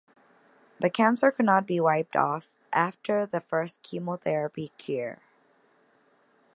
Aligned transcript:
The 0.79 0.89
cancer 0.89 1.29
could 1.29 1.45
not 1.45 1.67
be 1.67 1.79
wiped 1.79 2.15
off 2.15 2.49
after 2.73 3.27
the 3.27 3.39
first 3.39 3.83
chemotherapy 3.83 4.69
cure. 4.79 5.19